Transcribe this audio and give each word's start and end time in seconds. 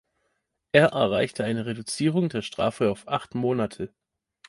Er 0.71 0.87
erreichte 0.93 1.43
eine 1.43 1.67
Reduzierung 1.67 2.29
der 2.29 2.41
Strafe 2.41 2.89
auf 2.89 3.07
acht 3.07 3.35
Monate. 3.35 3.93